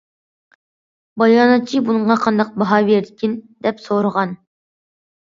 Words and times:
باياناتچى 1.21 1.81
بۇنىڭغا 1.89 2.17
قانداق 2.23 2.55
باھا 2.63 2.79
بېرىدىكىن؟ 2.87 3.37
دەپ 3.67 3.85
سورىغان. 3.85 4.35